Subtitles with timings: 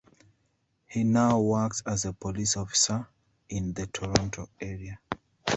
[0.87, 3.07] He now works as a police officer
[3.49, 4.99] in the Toronto area.